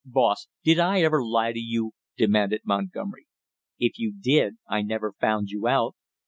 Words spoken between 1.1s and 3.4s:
lie to you?" demanded Montgomery.